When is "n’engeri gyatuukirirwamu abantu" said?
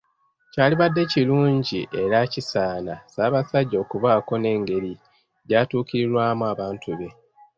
4.37-6.89